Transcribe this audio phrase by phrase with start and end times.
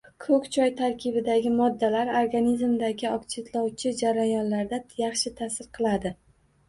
[0.23, 6.15] Ko‘k choy tarkibidagi moddalar organizmdagi oksidlovchi jarayonlarga yaxshi ta’sir qiladi.